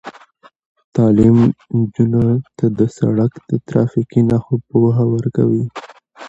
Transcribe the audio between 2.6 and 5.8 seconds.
د سړک د ترافیکي نښو پوهه ورکوي.